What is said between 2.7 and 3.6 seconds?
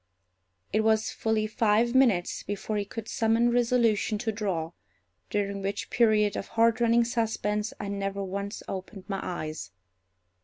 he could summon